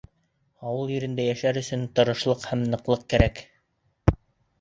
[0.69, 3.43] Ауыл ерендә йәшәр өсөн тырышлыҡ һәм ныҡлыҡ кәрәк.